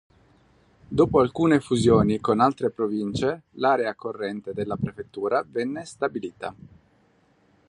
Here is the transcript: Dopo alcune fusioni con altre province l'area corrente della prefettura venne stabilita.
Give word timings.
Dopo 0.87 1.19
alcune 1.19 1.59
fusioni 1.59 2.19
con 2.19 2.39
altre 2.39 2.71
province 2.71 3.43
l'area 3.51 3.93
corrente 3.93 4.51
della 4.51 4.75
prefettura 4.75 5.45
venne 5.47 5.85
stabilita. 5.85 6.55